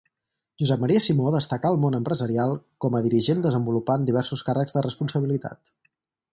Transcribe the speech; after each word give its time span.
Josep 0.61 0.79
Maria 0.85 1.01
Simó 1.07 1.33
destacà 1.35 1.69
al 1.73 1.77
món 1.83 1.97
empresarial 1.99 2.55
com 2.85 2.97
a 2.97 3.03
dirigent 3.09 3.45
desenvolupant 3.47 4.09
diversos 4.11 4.45
càrrecs 4.51 4.77
de 4.79 4.87
responsabilitat. 4.91 5.75